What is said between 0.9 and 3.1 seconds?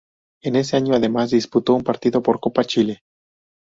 además disputó un partido por Copa Chile.